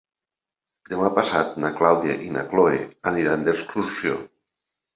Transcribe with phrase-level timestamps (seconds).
[0.93, 2.81] Demà passat na Clàudia i na Cloè
[3.15, 4.21] aniran d'excursió.